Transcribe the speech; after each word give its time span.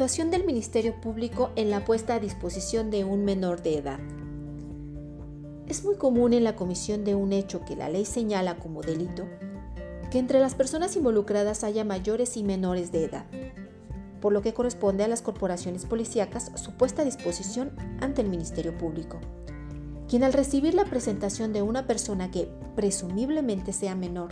Actuación 0.00 0.30
del 0.30 0.46
Ministerio 0.46 0.98
Público 0.98 1.50
en 1.56 1.68
la 1.68 1.84
puesta 1.84 2.14
a 2.14 2.20
disposición 2.20 2.90
de 2.90 3.04
un 3.04 3.22
menor 3.22 3.60
de 3.60 3.76
edad. 3.76 3.98
Es 5.68 5.84
muy 5.84 5.96
común 5.96 6.32
en 6.32 6.42
la 6.42 6.56
comisión 6.56 7.04
de 7.04 7.14
un 7.14 7.34
hecho 7.34 7.66
que 7.66 7.76
la 7.76 7.90
ley 7.90 8.06
señala 8.06 8.56
como 8.56 8.80
delito 8.80 9.28
que 10.10 10.18
entre 10.18 10.40
las 10.40 10.54
personas 10.54 10.96
involucradas 10.96 11.64
haya 11.64 11.84
mayores 11.84 12.38
y 12.38 12.42
menores 12.42 12.92
de 12.92 13.04
edad, 13.04 13.26
por 14.22 14.32
lo 14.32 14.40
que 14.40 14.54
corresponde 14.54 15.04
a 15.04 15.08
las 15.08 15.20
corporaciones 15.20 15.84
policíacas 15.84 16.50
su 16.54 16.72
puesta 16.78 17.02
a 17.02 17.04
disposición 17.04 17.72
ante 18.00 18.22
el 18.22 18.30
Ministerio 18.30 18.78
Público, 18.78 19.20
quien 20.08 20.24
al 20.24 20.32
recibir 20.32 20.72
la 20.72 20.86
presentación 20.86 21.52
de 21.52 21.60
una 21.60 21.86
persona 21.86 22.30
que 22.30 22.48
presumiblemente 22.74 23.74
sea 23.74 23.94
menor, 23.94 24.30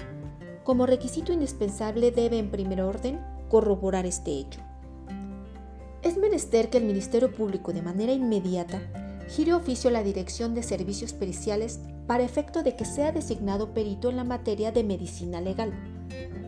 como 0.64 0.87
requisito 0.87 1.30
indispensable 1.30 2.11
debe 2.11 2.39
en 2.39 2.50
primer 2.50 2.80
orden 2.80 3.21
corroborar 3.50 4.07
este 4.07 4.30
hecho. 4.30 4.63
Es 6.08 6.17
menester 6.17 6.71
que 6.71 6.79
el 6.79 6.86
Ministerio 6.86 7.30
Público 7.30 7.75
de 7.75 7.82
manera 7.82 8.12
inmediata 8.12 8.80
gire 9.29 9.53
oficio 9.53 9.90
a 9.90 9.93
la 9.93 10.03
Dirección 10.03 10.54
de 10.54 10.62
Servicios 10.62 11.12
Periciales 11.12 11.80
para 12.07 12.25
efecto 12.25 12.62
de 12.62 12.75
que 12.75 12.86
sea 12.86 13.12
designado 13.12 13.75
perito 13.75 14.08
en 14.08 14.16
la 14.16 14.25
materia 14.25 14.72
de 14.72 14.85
medicina 14.85 15.43
legal, 15.43 15.71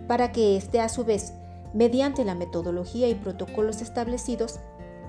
para 0.09 0.32
que 0.32 0.56
éste 0.56 0.80
a 0.80 0.88
su 0.88 1.04
vez, 1.04 1.34
mediante 1.74 2.24
la 2.24 2.34
metodología 2.34 3.10
y 3.10 3.15
protocolos 3.15 3.82
establecidos, 3.82 4.60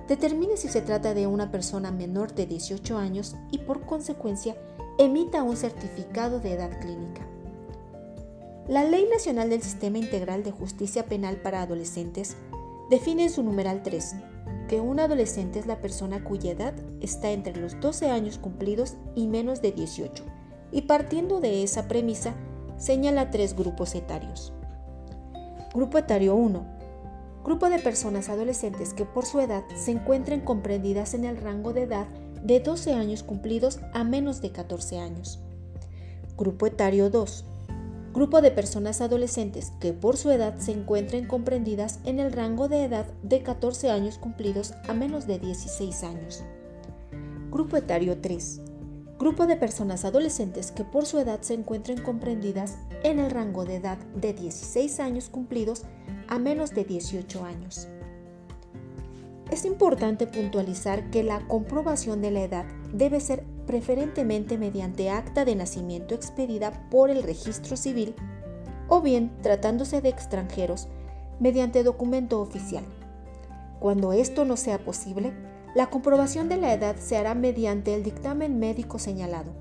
determine 0.10 0.58
si 0.58 0.68
se 0.68 0.82
trata 0.82 1.14
de 1.14 1.28
una 1.28 1.50
persona 1.50 1.90
menor 1.90 2.36
de 2.36 2.46
18 2.46 2.98
años 2.98 3.38
y 3.52 3.60
por 3.60 3.86
consecuencia 3.86 4.58
emita 4.98 5.44
un 5.44 5.56
certificado 5.56 6.42
de 6.42 6.56
edad 6.56 6.78
clínica. 6.82 7.26
La 8.68 8.84
Ley 8.84 9.08
Nacional 9.10 9.50
del 9.50 9.62
Sistema 9.62 9.98
Integral 9.98 10.44
de 10.44 10.52
Justicia 10.52 11.06
Penal 11.06 11.38
para 11.38 11.62
Adolescentes 11.62 12.36
define 12.90 13.24
en 13.24 13.30
su 13.30 13.44
numeral 13.44 13.82
3 13.82 14.16
que 14.72 14.80
un 14.80 15.02
adolescente 15.02 15.60
es 15.60 15.66
la 15.66 15.82
persona 15.82 16.24
cuya 16.24 16.52
edad 16.52 16.74
está 17.02 17.32
entre 17.32 17.58
los 17.58 17.78
12 17.82 18.10
años 18.10 18.38
cumplidos 18.38 18.96
y 19.16 19.28
menos 19.28 19.62
de 19.62 19.74
18, 19.74 20.24
y 20.72 20.84
partiendo 20.84 21.42
de 21.42 21.62
esa 21.62 21.90
premisa 21.90 22.36
señala 22.78 23.32
tres 23.32 23.54
grupos 23.54 23.96
etarios. 23.96 24.54
Grupo 25.74 25.98
etario 25.98 26.36
1. 26.36 26.66
Grupo 27.44 27.70
de 27.70 27.80
personas 27.80 28.30
adolescentes 28.30 28.94
que 28.94 29.04
por 29.04 29.26
su 29.26 29.42
edad 29.42 29.66
se 29.76 29.92
encuentren 29.92 30.40
comprendidas 30.40 31.16
en 31.16 31.26
el 31.26 31.36
rango 31.36 31.74
de 31.74 31.82
edad 31.82 32.08
de 32.42 32.62
12 32.62 32.94
años 32.94 33.24
cumplidos 33.24 33.82
a 33.94 34.06
menos 34.06 34.42
de 34.42 34.54
14 34.54 35.00
años. 35.00 35.42
Grupo 36.38 36.66
etario 36.66 37.10
2 37.10 37.44
grupo 38.14 38.42
de 38.42 38.52
personas 38.52 39.00
adolescentes 39.00 39.72
que 39.80 39.94
por 39.94 40.18
su 40.18 40.32
edad 40.32 40.58
se 40.58 40.74
encuentren 40.74 41.26
comprendidas 41.26 42.00
en 42.04 42.20
el 42.20 42.34
rango 42.34 42.68
de 42.68 42.84
edad 42.84 43.06
de 43.24 43.42
14 43.42 43.90
años 43.90 44.18
cumplidos 44.18 44.74
a 44.88 44.94
menos 44.94 45.28
de 45.28 45.40
16 45.40 46.04
años. 46.04 46.44
Grupo 47.50 47.78
etario 47.78 48.20
3. 48.20 48.62
Grupo 49.18 49.48
de 49.48 49.56
personas 49.56 50.04
adolescentes 50.04 50.72
que 50.72 50.84
por 50.84 51.06
su 51.06 51.20
edad 51.20 51.42
se 51.42 51.54
encuentren 51.54 52.02
comprendidas 52.02 52.78
en 53.04 53.20
el 53.20 53.32
rango 53.32 53.64
de 53.66 53.76
edad 53.76 53.98
de 54.16 54.34
16 54.34 55.00
años 55.00 55.30
cumplidos 55.30 55.84
a 56.28 56.38
menos 56.38 56.72
de 56.72 56.84
18 56.84 57.46
años. 57.46 57.88
Es 59.52 59.66
importante 59.66 60.28
puntualizar 60.28 61.12
que 61.12 61.24
la 61.24 61.46
comprobación 61.48 62.22
de 62.22 62.32
la 62.32 62.42
edad 62.42 62.66
debe 62.94 63.20
ser 63.20 63.44
preferentemente 63.68 64.58
mediante 64.58 65.10
acta 65.10 65.44
de 65.44 65.56
nacimiento 65.56 66.16
expedida 66.16 66.88
por 66.90 67.10
el 67.10 67.22
registro 67.22 67.76
civil 67.76 68.16
o 68.88 69.02
bien, 69.02 69.32
tratándose 69.42 70.02
de 70.02 70.08
extranjeros, 70.10 70.88
mediante 71.40 71.84
documento 71.84 72.40
oficial. 72.40 72.86
Cuando 73.80 74.14
esto 74.14 74.46
no 74.46 74.56
sea 74.56 74.80
posible, 74.80 75.34
la 75.76 75.90
comprobación 75.90 76.48
de 76.48 76.58
la 76.58 76.74
edad 76.74 76.96
se 76.98 77.18
hará 77.18 77.36
mediante 77.36 77.94
el 77.94 78.04
dictamen 78.04 78.58
médico 78.58 79.00
señalado, 79.00 79.52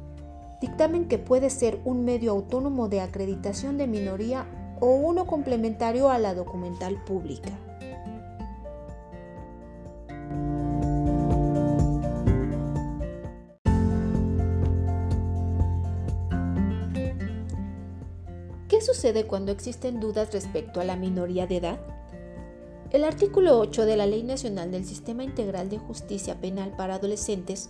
dictamen 0.61 1.09
que 1.09 1.19
puede 1.19 1.51
ser 1.51 1.81
un 1.85 2.05
medio 2.05 2.31
autónomo 2.31 2.89
de 2.89 3.01
acreditación 3.01 3.77
de 3.77 3.87
minoría 3.87 4.47
o 4.79 4.95
uno 4.95 5.27
complementario 5.27 6.11
a 6.11 6.19
la 6.19 6.35
documental 6.35 7.03
pública. 7.05 7.51
Sucede 18.93 19.25
cuando 19.25 19.53
existen 19.53 20.01
dudas 20.01 20.33
respecto 20.33 20.81
a 20.81 20.85
la 20.85 20.97
minoría 20.97 21.47
de 21.47 21.59
edad? 21.59 21.79
El 22.91 23.05
artículo 23.05 23.57
8 23.61 23.87
de 23.87 23.97
la 23.97 24.07
Ley 24.07 24.25
Nacional 24.25 24.73
del 24.73 24.85
Sistema 24.85 25.23
Integral 25.23 25.69
de 25.71 25.79
Justicia 25.79 26.41
Penal 26.41 26.75
para 26.77 26.97
Adolescentes 26.97 27.69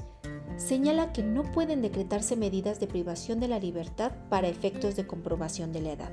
señala 0.56 1.12
que 1.12 1.22
no 1.22 1.42
pueden 1.42 1.82
decretarse 1.82 2.36
medidas 2.36 2.80
de 2.80 2.86
privación 2.86 3.38
de 3.38 3.48
la 3.48 3.58
libertad 3.58 4.12
para 4.30 4.48
efectos 4.48 4.96
de 4.96 5.06
comprobación 5.06 5.72
de 5.72 5.82
la 5.82 5.92
edad. 5.92 6.12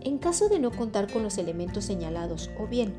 En 0.00 0.16
caso 0.16 0.48
de 0.48 0.60
no 0.60 0.70
contar 0.70 1.12
con 1.12 1.22
los 1.22 1.36
elementos 1.36 1.84
señalados 1.84 2.48
o 2.58 2.66
bien 2.66 2.94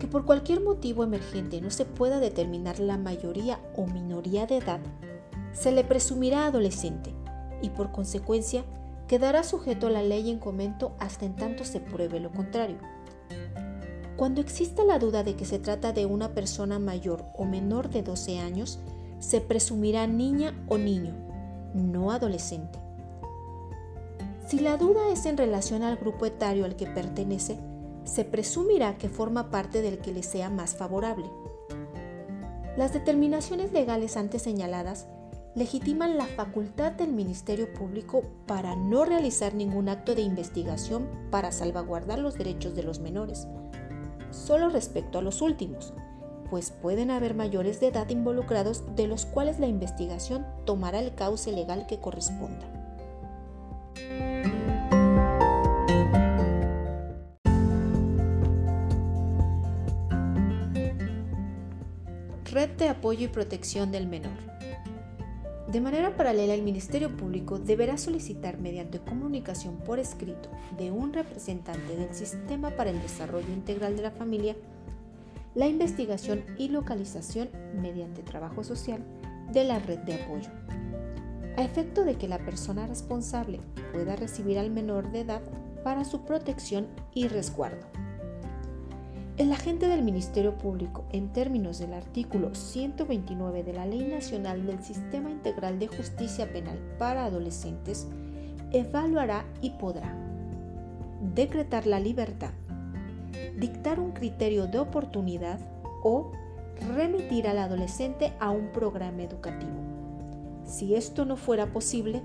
que 0.00 0.06
por 0.06 0.24
cualquier 0.24 0.62
motivo 0.62 1.04
emergente 1.04 1.60
no 1.60 1.70
se 1.70 1.84
pueda 1.84 2.18
determinar 2.18 2.78
la 2.78 2.96
mayoría 2.96 3.60
o 3.76 3.86
minoría 3.86 4.46
de 4.46 4.56
edad, 4.56 4.80
se 5.52 5.70
le 5.70 5.84
presumirá 5.84 6.46
adolescente 6.46 7.12
y 7.60 7.68
por 7.70 7.92
consecuencia 7.92 8.64
quedará 9.08 9.42
sujeto 9.42 9.88
a 9.88 9.90
la 9.90 10.02
ley 10.02 10.30
en 10.30 10.38
comento 10.38 10.94
hasta 11.00 11.24
en 11.24 11.34
tanto 11.34 11.64
se 11.64 11.80
pruebe 11.80 12.20
lo 12.20 12.30
contrario. 12.30 12.76
Cuando 14.16 14.40
exista 14.40 14.84
la 14.84 14.98
duda 14.98 15.22
de 15.22 15.34
que 15.34 15.44
se 15.44 15.58
trata 15.58 15.92
de 15.92 16.04
una 16.06 16.34
persona 16.34 16.78
mayor 16.78 17.24
o 17.36 17.44
menor 17.44 17.88
de 17.88 18.02
12 18.02 18.38
años, 18.38 18.78
se 19.18 19.40
presumirá 19.40 20.06
niña 20.06 20.54
o 20.68 20.76
niño, 20.76 21.14
no 21.74 22.12
adolescente. 22.12 22.78
Si 24.46 24.58
la 24.58 24.76
duda 24.76 25.10
es 25.10 25.26
en 25.26 25.36
relación 25.36 25.82
al 25.82 25.96
grupo 25.96 26.26
etario 26.26 26.64
al 26.64 26.76
que 26.76 26.86
pertenece, 26.86 27.58
se 28.04 28.24
presumirá 28.24 28.96
que 28.98 29.08
forma 29.08 29.50
parte 29.50 29.82
del 29.82 29.98
que 29.98 30.12
le 30.12 30.22
sea 30.22 30.50
más 30.50 30.74
favorable. 30.74 31.30
Las 32.76 32.92
determinaciones 32.92 33.72
legales 33.72 34.16
antes 34.16 34.42
señaladas 34.42 35.06
legitiman 35.54 36.16
la 36.16 36.26
facultad 36.26 36.92
del 36.92 37.12
Ministerio 37.12 37.72
Público 37.72 38.22
para 38.46 38.76
no 38.76 39.04
realizar 39.04 39.54
ningún 39.54 39.88
acto 39.88 40.14
de 40.14 40.22
investigación 40.22 41.08
para 41.30 41.52
salvaguardar 41.52 42.18
los 42.18 42.36
derechos 42.36 42.74
de 42.74 42.82
los 42.82 43.00
menores, 43.00 43.46
solo 44.30 44.68
respecto 44.68 45.18
a 45.18 45.22
los 45.22 45.42
últimos, 45.42 45.94
pues 46.50 46.70
pueden 46.70 47.10
haber 47.10 47.34
mayores 47.34 47.80
de 47.80 47.88
edad 47.88 48.08
involucrados 48.08 48.84
de 48.96 49.06
los 49.06 49.26
cuales 49.26 49.58
la 49.58 49.66
investigación 49.66 50.46
tomará 50.64 51.00
el 51.00 51.14
cauce 51.14 51.52
legal 51.52 51.86
que 51.86 52.00
corresponda. 52.00 52.66
Red 62.50 62.70
de 62.78 62.88
apoyo 62.88 63.26
y 63.26 63.28
protección 63.28 63.92
del 63.92 64.06
menor. 64.06 64.57
De 65.68 65.82
manera 65.82 66.16
paralela, 66.16 66.54
el 66.54 66.62
Ministerio 66.62 67.14
Público 67.14 67.58
deberá 67.58 67.98
solicitar 67.98 68.58
mediante 68.58 69.00
comunicación 69.00 69.76
por 69.76 69.98
escrito 69.98 70.48
de 70.78 70.90
un 70.90 71.12
representante 71.12 71.94
del 71.94 72.14
Sistema 72.14 72.70
para 72.70 72.88
el 72.88 73.02
Desarrollo 73.02 73.52
Integral 73.52 73.94
de 73.94 74.02
la 74.02 74.10
Familia 74.10 74.56
la 75.54 75.66
investigación 75.66 76.42
y 76.56 76.68
localización 76.68 77.50
mediante 77.82 78.22
trabajo 78.22 78.64
social 78.64 79.04
de 79.52 79.64
la 79.64 79.78
red 79.78 79.98
de 79.98 80.14
apoyo, 80.14 80.50
a 81.56 81.62
efecto 81.62 82.04
de 82.04 82.14
que 82.14 82.28
la 82.28 82.38
persona 82.38 82.86
responsable 82.86 83.60
pueda 83.92 84.16
recibir 84.16 84.58
al 84.58 84.70
menor 84.70 85.10
de 85.10 85.20
edad 85.20 85.42
para 85.84 86.04
su 86.04 86.24
protección 86.24 86.86
y 87.12 87.28
resguardo. 87.28 87.86
El 89.38 89.52
agente 89.52 89.86
del 89.86 90.02
Ministerio 90.02 90.58
Público, 90.58 91.04
en 91.12 91.28
términos 91.28 91.78
del 91.78 91.94
artículo 91.94 92.56
129 92.56 93.62
de 93.62 93.72
la 93.72 93.86
Ley 93.86 94.00
Nacional 94.00 94.66
del 94.66 94.82
Sistema 94.82 95.30
Integral 95.30 95.78
de 95.78 95.86
Justicia 95.86 96.52
Penal 96.52 96.76
para 96.98 97.24
Adolescentes, 97.24 98.08
evaluará 98.72 99.44
y 99.62 99.70
podrá 99.70 100.12
decretar 101.36 101.86
la 101.86 102.00
libertad, 102.00 102.50
dictar 103.56 104.00
un 104.00 104.10
criterio 104.10 104.66
de 104.66 104.80
oportunidad 104.80 105.60
o 106.02 106.32
remitir 106.96 107.46
al 107.46 107.58
adolescente 107.58 108.32
a 108.40 108.50
un 108.50 108.72
programa 108.72 109.22
educativo. 109.22 109.78
Si 110.64 110.96
esto 110.96 111.24
no 111.24 111.36
fuera 111.36 111.66
posible, 111.66 112.22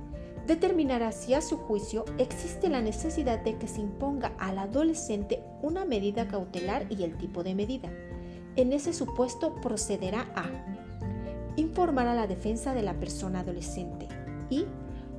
determinará 0.47 1.11
si 1.11 1.33
a 1.33 1.41
su 1.41 1.57
juicio 1.57 2.05
existe 2.17 2.69
la 2.69 2.81
necesidad 2.81 3.39
de 3.39 3.57
que 3.57 3.67
se 3.67 3.81
imponga 3.81 4.33
al 4.37 4.57
adolescente 4.57 5.41
una 5.61 5.85
medida 5.85 6.27
cautelar 6.27 6.85
y 6.89 7.03
el 7.03 7.17
tipo 7.17 7.43
de 7.43 7.55
medida. 7.55 7.89
En 8.55 8.73
ese 8.73 8.93
supuesto 8.93 9.55
procederá 9.61 10.31
a 10.35 10.45
informar 11.55 12.07
a 12.07 12.15
la 12.15 12.27
defensa 12.27 12.73
de 12.73 12.83
la 12.83 12.99
persona 12.99 13.39
adolescente 13.39 14.07
y 14.49 14.65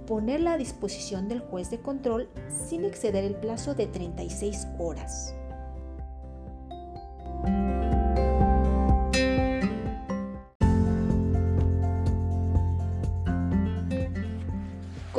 ponerla 0.07 0.55
a 0.55 0.59
disposición 0.59 1.29
del 1.29 1.41
juez 1.41 1.71
de 1.71 1.81
control 1.81 2.29
sin 2.69 2.85
exceder 2.85 3.25
el 3.25 3.35
plazo 3.37 3.75
de 3.75 3.87
36 3.87 4.67
horas. 4.79 5.35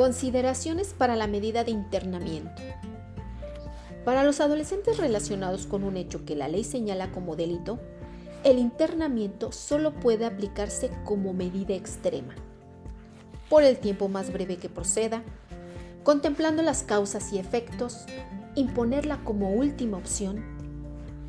Consideraciones 0.06 0.94
para 0.96 1.16
la 1.16 1.26
medida 1.26 1.64
de 1.64 1.72
internamiento. 1.72 2.62
Para 4.04 4.22
los 4.22 4.38
adolescentes 4.38 4.98
relacionados 4.98 5.66
con 5.66 5.82
un 5.82 5.96
hecho 5.96 6.24
que 6.24 6.36
la 6.36 6.46
ley 6.46 6.62
señala 6.62 7.10
como 7.10 7.34
delito, 7.34 7.80
el 8.44 8.60
internamiento 8.60 9.50
solo 9.50 9.94
puede 9.94 10.24
aplicarse 10.24 10.92
como 11.04 11.32
medida 11.32 11.74
extrema, 11.74 12.36
por 13.50 13.64
el 13.64 13.78
tiempo 13.78 14.06
más 14.06 14.32
breve 14.32 14.58
que 14.58 14.68
proceda, 14.68 15.24
contemplando 16.04 16.62
las 16.62 16.84
causas 16.84 17.32
y 17.32 17.40
efectos, 17.40 18.04
imponerla 18.54 19.24
como 19.24 19.54
última 19.54 19.96
opción, 19.96 20.44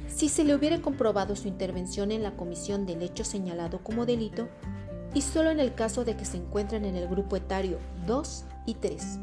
si 0.08 0.30
se 0.30 0.44
le 0.44 0.54
hubiera 0.54 0.84
comprobado 0.84 1.36
su 1.36 1.48
intervención 1.48 2.12
en 2.12 2.22
la 2.22 2.38
comisión 2.38 2.86
del 2.86 3.02
hecho 3.02 3.24
señalado 3.24 3.80
como 3.80 4.06
delito 4.06 4.50
y 5.16 5.24
solo 5.24 5.50
en 5.50 5.60
el 5.60 5.74
caso 5.74 6.06
de 6.06 6.16
que 6.16 6.26
se 6.26 6.38
encuentren 6.38 6.86
en 6.86 6.96
el 6.96 7.08
grupo 7.08 7.38
etario 7.38 7.80
2 8.06 8.46
y 8.68 8.76
3. 8.76 9.18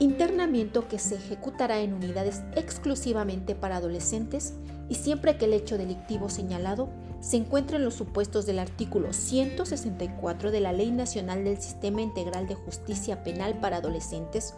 Internamiento 0.00 0.88
que 0.88 0.98
se 0.98 1.16
ejecutará 1.16 1.78
en 1.80 1.92
unidades 1.92 2.42
exclusivamente 2.56 3.54
para 3.54 3.76
adolescentes 3.76 4.54
y 4.88 4.96
siempre 4.96 5.36
que 5.36 5.44
el 5.44 5.52
hecho 5.52 5.78
delictivo 5.78 6.28
señalado 6.28 6.88
se 7.20 7.36
encuentre 7.36 7.76
en 7.76 7.84
los 7.84 7.94
supuestos 7.94 8.46
del 8.46 8.60
artículo 8.60 9.12
164 9.12 10.50
de 10.50 10.60
la 10.60 10.72
Ley 10.72 10.92
Nacional 10.92 11.44
del 11.44 11.60
Sistema 11.60 12.00
Integral 12.00 12.46
de 12.46 12.54
Justicia 12.54 13.24
Penal 13.24 13.58
para 13.60 13.78
Adolescentes 13.78 14.54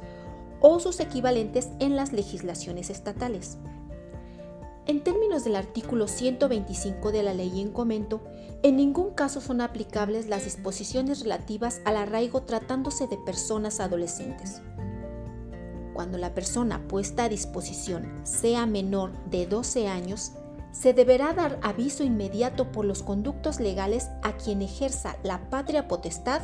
o 0.60 0.78
sus 0.78 1.00
equivalentes 1.00 1.70
en 1.78 1.96
las 1.96 2.12
legislaciones 2.12 2.90
estatales. 2.90 3.56
En 4.86 5.04
términos 5.04 5.44
del 5.44 5.56
artículo 5.56 6.08
125 6.08 7.12
de 7.12 7.22
la 7.22 7.34
ley 7.34 7.60
en 7.60 7.70
comento, 7.70 8.22
en 8.62 8.76
ningún 8.76 9.10
caso 9.10 9.40
son 9.40 9.60
aplicables 9.60 10.28
las 10.28 10.44
disposiciones 10.44 11.20
relativas 11.20 11.80
al 11.84 11.96
arraigo 11.96 12.42
tratándose 12.42 13.06
de 13.06 13.16
personas 13.18 13.80
adolescentes. 13.80 14.62
Cuando 15.94 16.18
la 16.18 16.34
persona 16.34 16.86
puesta 16.88 17.24
a 17.24 17.28
disposición 17.28 18.20
sea 18.24 18.66
menor 18.66 19.12
de 19.26 19.46
12 19.46 19.88
años, 19.88 20.32
se 20.72 20.94
deberá 20.94 21.32
dar 21.34 21.58
aviso 21.62 22.04
inmediato 22.04 22.72
por 22.72 22.84
los 22.84 23.02
conductos 23.02 23.60
legales 23.60 24.08
a 24.22 24.32
quien 24.36 24.62
ejerza 24.62 25.16
la 25.22 25.50
patria 25.50 25.88
potestad 25.88 26.42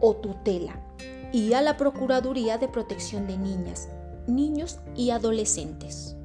o 0.00 0.16
tutela 0.16 0.80
y 1.32 1.52
a 1.52 1.62
la 1.62 1.76
Procuraduría 1.76 2.58
de 2.58 2.68
Protección 2.68 3.26
de 3.26 3.38
Niñas, 3.38 3.88
Niños 4.26 4.78
y 4.96 5.10
Adolescentes. 5.10 6.16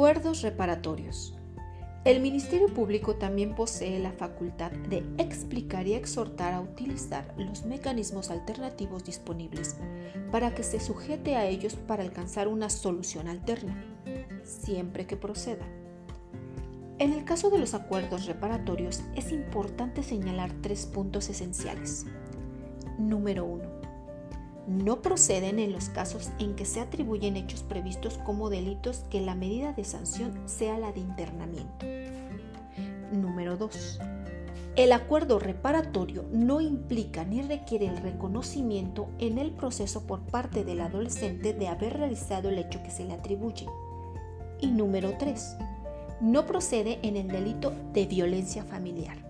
Acuerdos 0.00 0.40
reparatorios. 0.40 1.34
El 2.06 2.22
Ministerio 2.22 2.72
Público 2.72 3.16
también 3.16 3.54
posee 3.54 3.98
la 3.98 4.12
facultad 4.12 4.70
de 4.70 5.04
explicar 5.18 5.86
y 5.86 5.92
exhortar 5.92 6.54
a 6.54 6.62
utilizar 6.62 7.34
los 7.36 7.66
mecanismos 7.66 8.30
alternativos 8.30 9.04
disponibles 9.04 9.76
para 10.32 10.54
que 10.54 10.62
se 10.62 10.80
sujete 10.80 11.36
a 11.36 11.44
ellos 11.44 11.74
para 11.74 12.02
alcanzar 12.02 12.48
una 12.48 12.70
solución 12.70 13.28
alterna, 13.28 13.76
siempre 14.42 15.06
que 15.06 15.18
proceda. 15.18 15.66
En 16.98 17.12
el 17.12 17.26
caso 17.26 17.50
de 17.50 17.58
los 17.58 17.74
acuerdos 17.74 18.24
reparatorios 18.24 19.02
es 19.16 19.32
importante 19.32 20.02
señalar 20.02 20.50
tres 20.62 20.86
puntos 20.86 21.28
esenciales. 21.28 22.06
Número 22.98 23.44
1 23.44 23.69
no 24.70 25.02
proceden 25.02 25.58
en 25.58 25.72
los 25.72 25.88
casos 25.88 26.30
en 26.38 26.54
que 26.54 26.64
se 26.64 26.80
atribuyen 26.80 27.36
hechos 27.36 27.64
previstos 27.64 28.18
como 28.18 28.50
delitos 28.50 29.04
que 29.10 29.20
la 29.20 29.34
medida 29.34 29.72
de 29.72 29.84
sanción 29.84 30.32
sea 30.46 30.78
la 30.78 30.92
de 30.92 31.00
internamiento. 31.00 31.86
Número 33.12 33.56
2. 33.56 33.98
El 34.76 34.92
acuerdo 34.92 35.40
reparatorio 35.40 36.24
no 36.32 36.60
implica 36.60 37.24
ni 37.24 37.42
requiere 37.42 37.86
el 37.86 37.96
reconocimiento 37.96 39.08
en 39.18 39.38
el 39.38 39.50
proceso 39.50 40.06
por 40.06 40.20
parte 40.20 40.64
del 40.64 40.80
adolescente 40.80 41.52
de 41.52 41.66
haber 41.66 41.98
realizado 41.98 42.48
el 42.48 42.58
hecho 42.58 42.80
que 42.82 42.90
se 42.90 43.04
le 43.04 43.14
atribuye. 43.14 43.66
Y 44.60 44.68
número 44.68 45.14
3. 45.18 45.56
No 46.20 46.46
procede 46.46 47.00
en 47.02 47.16
el 47.16 47.26
delito 47.26 47.72
de 47.92 48.06
violencia 48.06 48.62
familiar. 48.62 49.29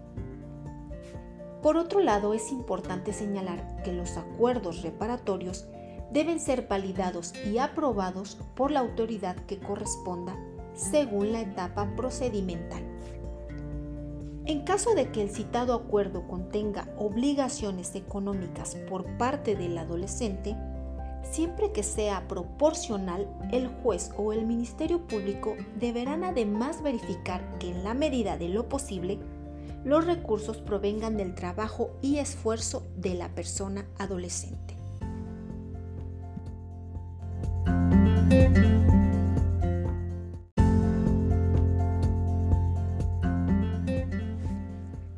Por 1.63 1.77
otro 1.77 2.01
lado, 2.01 2.33
es 2.33 2.53
importante 2.53 3.13
señalar 3.13 3.83
que 3.83 3.93
los 3.93 4.17
acuerdos 4.17 4.83
reparatorios 4.83 5.67
deben 6.11 6.41
ser 6.41 6.67
validados 6.67 7.35
y 7.45 7.59
aprobados 7.59 8.39
por 8.55 8.71
la 8.71 8.81
autoridad 8.81 9.37
que 9.47 9.59
corresponda 9.59 10.37
según 10.75 11.33
la 11.33 11.41
etapa 11.41 11.95
procedimental. 11.97 12.83
En 14.47 14.63
caso 14.63 14.95
de 14.95 15.13
que 15.13 15.23
el 15.23 15.31
citado 15.31 15.75
acuerdo 15.75 16.27
contenga 16.27 16.89
obligaciones 16.99 17.95
económicas 17.95 18.75
por 18.89 19.05
parte 19.19 19.55
del 19.55 19.77
adolescente, 19.77 20.57
siempre 21.23 21.73
que 21.73 21.83
sea 21.83 22.27
proporcional, 22.27 23.29
el 23.53 23.69
juez 23.69 24.11
o 24.17 24.33
el 24.33 24.47
Ministerio 24.47 25.07
Público 25.07 25.55
deberán 25.79 26.25
además 26.25 26.83
verificar 26.83 27.59
que 27.59 27.71
en 27.71 27.85
la 27.85 27.95
medida 27.95 28.39
de 28.39 28.49
lo 28.49 28.69
posible 28.69 29.21
los 29.85 30.05
recursos 30.05 30.59
provengan 30.59 31.17
del 31.17 31.35
trabajo 31.35 31.97
y 32.03 32.19
esfuerzo 32.19 32.87
de 32.97 33.15
la 33.15 33.35
persona 33.35 33.87
adolescente. 33.99 34.77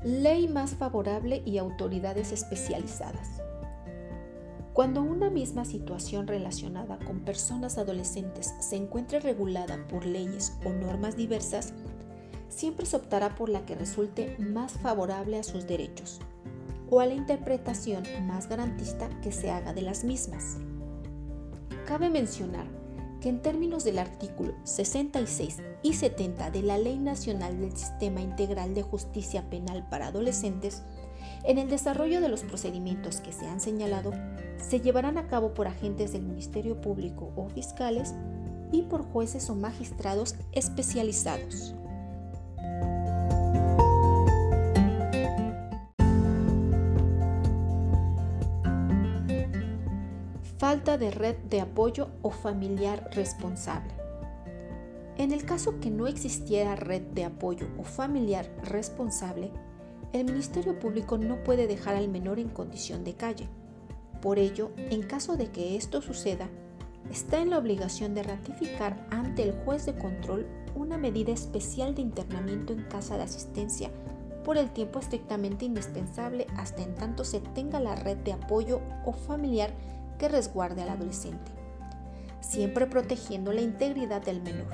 Ley 0.05 0.47
más 0.47 0.75
favorable 0.77 1.43
y 1.45 1.59
autoridades 1.59 2.33
especializadas. 2.33 3.43
Cuando 4.73 5.03
una 5.03 5.29
misma 5.29 5.65
situación 5.65 6.27
relacionada 6.27 6.99
con 7.01 7.21
personas 7.21 7.77
adolescentes 7.77 8.55
se 8.61 8.77
encuentre 8.77 9.21
regulada 9.21 9.87
por 9.89 10.07
leyes 10.07 10.57
o 10.65 10.71
normas 10.71 11.17
diversas, 11.17 11.75
siempre 12.53 12.87
se 12.87 12.97
optará 12.97 13.35
por 13.35 13.49
la 13.49 13.65
que 13.65 13.75
resulte 13.75 14.37
más 14.39 14.75
favorable 14.75 15.39
a 15.39 15.43
sus 15.43 15.67
derechos 15.67 16.21
o 16.91 17.01
a 17.01 17.07
la 17.07 17.15
interpretación 17.15 18.03
más 18.27 18.49
garantista 18.49 19.09
que 19.23 19.33
se 19.33 19.51
haga 19.51 19.73
de 19.73 19.83
las 19.83 20.05
mismas. 20.05 20.59
Cabe 21.87 22.11
mencionar 22.11 22.67
que 23.21 23.31
en 23.31 23.41
términos 23.41 23.85
del 23.85 23.99
artículo 23.99 24.53
66 24.65 25.63
y 25.83 25.95
70 25.95 26.51
de 26.51 26.63
la 26.63 26.77
Ley 26.77 26.99
Nacional 26.99 27.59
del 27.61 27.77
Sistema 27.77 28.21
Integral 28.21 28.75
de 28.75 28.83
Justicia 28.83 29.49
Penal 29.49 29.89
para 29.89 30.09
Adolescentes, 30.09 30.83
en 31.45 31.59
el 31.59 31.71
desarrollo 31.71 32.21
de 32.21 32.29
los 32.29 32.43
procedimientos 32.43 33.21
que 33.21 33.33
se 33.33 33.47
han 33.47 33.61
señalado, 33.61 34.13
se 34.59 34.81
llevarán 34.81 35.19
a 35.19 35.29
cabo 35.29 35.55
por 35.55 35.69
agentes 35.69 36.13
del 36.13 36.23
Ministerio 36.23 36.81
Público 36.81 37.33
o 37.37 37.49
fiscales 37.49 38.13
y 38.71 38.83
por 38.83 39.03
jueces 39.03 39.49
o 39.51 39.55
magistrados 39.55 40.35
especializados. 40.53 41.75
De 50.83 51.11
red 51.13 51.37
de 51.49 51.61
apoyo 51.61 52.09
o 52.23 52.31
familiar 52.31 53.09
responsable. 53.13 53.93
En 55.17 55.31
el 55.31 55.45
caso 55.45 55.79
que 55.79 55.91
no 55.91 56.09
existiera 56.09 56.75
red 56.75 57.03
de 57.03 57.25
apoyo 57.25 57.69
o 57.79 57.85
familiar 57.85 58.51
responsable, 58.65 59.53
el 60.13 60.25
Ministerio 60.25 60.79
Público 60.79 61.19
no 61.19 61.43
puede 61.45 61.67
dejar 61.67 61.95
al 61.95 62.09
menor 62.09 62.39
en 62.41 62.49
condición 62.49 63.05
de 63.05 63.15
calle. 63.15 63.49
Por 64.21 64.39
ello, 64.39 64.73
en 64.77 65.03
caso 65.03 65.37
de 65.37 65.51
que 65.51 65.77
esto 65.77 66.03
suceda, 66.03 66.49
está 67.11 67.41
en 67.41 67.51
la 67.51 67.59
obligación 67.59 68.15
de 68.15 68.25
ratificar 68.25 69.07
ante 69.11 69.45
el 69.45 69.53
juez 69.65 69.87
de 69.87 69.97
control 69.97 70.47
una 70.75 70.99
medida 70.99 71.33
especial 71.33 71.95
de 71.95 72.03
internamiento 72.03 72.73
en 72.73 72.83
casa 72.83 73.17
de 73.17 73.23
asistencia 73.23 73.91
por 74.45 74.59
el 74.59 74.71
tiempo 74.71 74.99
estrictamente 74.99 75.65
indispensable 75.65 76.47
hasta 76.57 76.83
en 76.83 76.95
tanto 76.95 77.25
se 77.25 77.41
tenga 77.41 77.81
la 77.81 77.95
red 77.95 78.17
de 78.19 78.33
apoyo 78.33 78.81
o 79.05 79.13
familiar 79.13 79.73
que 80.19 80.29
resguarde 80.29 80.83
al 80.83 80.91
adolescente, 80.91 81.51
siempre 82.41 82.87
protegiendo 82.87 83.53
la 83.53 83.61
integridad 83.61 84.23
del 84.23 84.43
menor, 84.43 84.73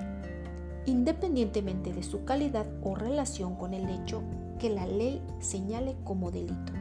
independientemente 0.87 1.93
de 1.93 2.03
su 2.03 2.25
calidad 2.25 2.67
o 2.83 2.95
relación 2.95 3.57
con 3.57 3.75
el 3.75 3.89
hecho 3.89 4.23
que 4.59 4.71
la 4.71 4.87
ley 4.87 5.23
señale 5.41 5.97
como 6.05 6.31
delito, 6.31 6.73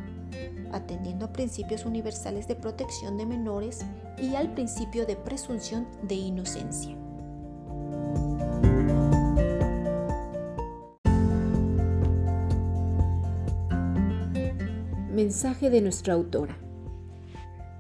atendiendo 0.72 1.26
a 1.26 1.34
principios 1.34 1.86
universales 1.86 2.48
de 2.48 2.56
protección 2.56 3.18
de 3.18 3.26
menores 3.26 3.86
y 4.18 4.36
al 4.36 4.54
principio 4.54 5.06
de 5.06 5.16
presunción 5.16 5.88
de 6.04 6.16
inocencia. 6.16 6.96
Mensaje 15.12 15.72
de 15.72 15.82
nuestra 15.82 16.14
autora. 16.14 16.67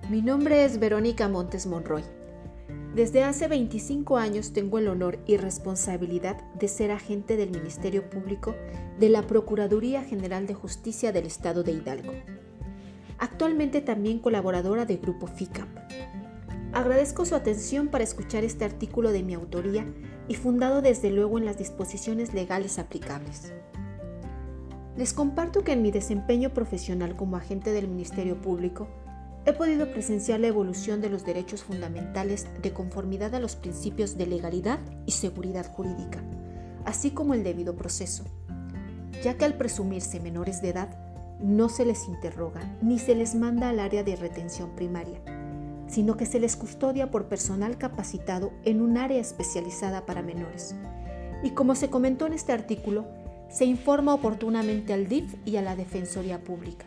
Mi 0.09 0.21
nombre 0.21 0.63
es 0.63 0.79
Verónica 0.79 1.27
Montes 1.27 1.67
Monroy. 1.67 2.01
Desde 2.95 3.25
hace 3.25 3.49
25 3.49 4.15
años 4.15 4.53
tengo 4.53 4.79
el 4.79 4.87
honor 4.87 5.19
y 5.25 5.35
responsabilidad 5.35 6.41
de 6.53 6.69
ser 6.69 6.91
agente 6.91 7.35
del 7.35 7.51
Ministerio 7.51 8.09
Público 8.09 8.55
de 9.01 9.09
la 9.09 9.23
Procuraduría 9.23 10.05
General 10.05 10.47
de 10.47 10.53
Justicia 10.53 11.11
del 11.11 11.25
Estado 11.25 11.61
de 11.63 11.73
Hidalgo. 11.73 12.13
Actualmente 13.17 13.81
también 13.81 14.19
colaboradora 14.19 14.85
de 14.85 14.95
Grupo 14.95 15.27
FICAP. 15.27 15.67
Agradezco 16.71 17.25
su 17.25 17.35
atención 17.35 17.89
para 17.89 18.05
escuchar 18.05 18.45
este 18.45 18.63
artículo 18.63 19.11
de 19.11 19.23
mi 19.23 19.33
autoría 19.33 19.85
y 20.29 20.35
fundado 20.35 20.81
desde 20.81 21.11
luego 21.11 21.37
en 21.37 21.43
las 21.43 21.57
disposiciones 21.57 22.33
legales 22.33 22.79
aplicables. 22.79 23.51
Les 24.95 25.11
comparto 25.13 25.65
que 25.65 25.73
en 25.73 25.81
mi 25.81 25.91
desempeño 25.91 26.53
profesional 26.53 27.17
como 27.17 27.35
agente 27.35 27.73
del 27.73 27.89
Ministerio 27.89 28.41
Público, 28.41 28.87
he 29.47 29.53
podido 29.53 29.89
presenciar 29.89 30.41
la 30.41 30.47
evolución 30.47 30.99
de 30.99 31.09
los 31.09 31.23
derechos 31.23 31.63
fundamentales 31.63 32.47
de 32.61 32.73
conformidad 32.73 33.33
a 33.33 33.39
los 33.39 33.55
principios 33.55 34.17
de 34.17 34.27
legalidad 34.27 34.77
y 35.05 35.11
seguridad 35.11 35.65
jurídica, 35.65 36.21
así 36.83 37.11
como 37.11 37.33
el 37.33 37.45
debido 37.45 37.73
proceso, 37.73 38.25
ya 39.23 39.37
que 39.37 39.45
al 39.45 39.53
presumirse 39.53 40.19
menores 40.19 40.61
de 40.61 40.71
edad, 40.71 40.89
no 41.39 41.69
se 41.69 41.85
les 41.85 42.09
interroga 42.09 42.59
ni 42.81 42.99
se 42.99 43.15
les 43.15 43.35
manda 43.35 43.69
al 43.69 43.79
área 43.79 44.03
de 44.03 44.17
retención 44.17 44.71
primaria, 44.75 45.21
sino 45.87 46.17
que 46.17 46.25
se 46.25 46.41
les 46.41 46.57
custodia 46.57 47.09
por 47.09 47.29
personal 47.29 47.77
capacitado 47.77 48.51
en 48.65 48.81
un 48.81 48.97
área 48.97 49.21
especializada 49.21 50.05
para 50.05 50.21
menores. 50.21 50.75
Y 51.41 51.51
como 51.51 51.75
se 51.75 51.89
comentó 51.89 52.27
en 52.27 52.33
este 52.33 52.51
artículo, 52.51 53.07
se 53.49 53.63
informa 53.63 54.13
oportunamente 54.13 54.91
al 54.91 55.07
DIF 55.07 55.35
y 55.45 55.55
a 55.55 55.61
la 55.61 55.77
Defensoría 55.77 56.43
Pública 56.43 56.85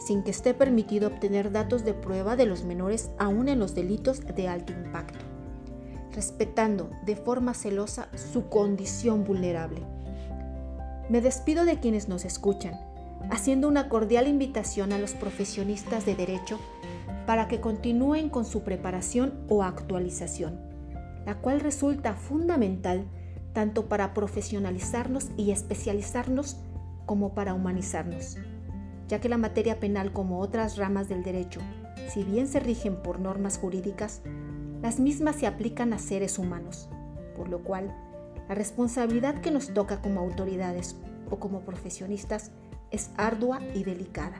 sin 0.00 0.22
que 0.22 0.30
esté 0.30 0.54
permitido 0.54 1.08
obtener 1.08 1.52
datos 1.52 1.84
de 1.84 1.94
prueba 1.94 2.34
de 2.34 2.46
los 2.46 2.64
menores 2.64 3.10
aún 3.18 3.48
en 3.48 3.58
los 3.58 3.74
delitos 3.74 4.20
de 4.20 4.48
alto 4.48 4.72
impacto, 4.72 5.18
respetando 6.12 6.90
de 7.04 7.16
forma 7.16 7.54
celosa 7.54 8.08
su 8.16 8.48
condición 8.48 9.24
vulnerable. 9.24 9.82
Me 11.10 11.20
despido 11.20 11.64
de 11.64 11.78
quienes 11.80 12.08
nos 12.08 12.24
escuchan, 12.24 12.74
haciendo 13.30 13.68
una 13.68 13.88
cordial 13.88 14.26
invitación 14.26 14.92
a 14.92 14.98
los 14.98 15.12
profesionistas 15.12 16.06
de 16.06 16.14
derecho 16.14 16.58
para 17.26 17.46
que 17.46 17.60
continúen 17.60 18.30
con 18.30 18.44
su 18.44 18.62
preparación 18.62 19.34
o 19.48 19.62
actualización, 19.62 20.58
la 21.26 21.36
cual 21.36 21.60
resulta 21.60 22.14
fundamental 22.14 23.04
tanto 23.52 23.88
para 23.88 24.14
profesionalizarnos 24.14 25.30
y 25.36 25.50
especializarnos 25.50 26.56
como 27.04 27.34
para 27.34 27.52
humanizarnos 27.52 28.38
ya 29.10 29.20
que 29.20 29.28
la 29.28 29.38
materia 29.38 29.80
penal 29.80 30.12
como 30.12 30.38
otras 30.38 30.76
ramas 30.76 31.08
del 31.08 31.24
derecho, 31.24 31.60
si 32.08 32.22
bien 32.22 32.46
se 32.46 32.60
rigen 32.60 32.94
por 32.94 33.18
normas 33.18 33.58
jurídicas, 33.58 34.22
las 34.82 35.00
mismas 35.00 35.34
se 35.34 35.48
aplican 35.48 35.92
a 35.92 35.98
seres 35.98 36.38
humanos, 36.38 36.88
por 37.36 37.48
lo 37.48 37.58
cual 37.58 37.92
la 38.48 38.54
responsabilidad 38.54 39.40
que 39.40 39.50
nos 39.50 39.74
toca 39.74 40.00
como 40.00 40.20
autoridades 40.20 40.96
o 41.28 41.40
como 41.40 41.60
profesionistas 41.62 42.52
es 42.92 43.10
ardua 43.16 43.58
y 43.74 43.82
delicada. 43.82 44.36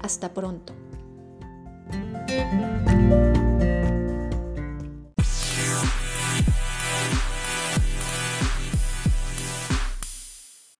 Hasta 0.00 0.32
pronto. 0.32 0.72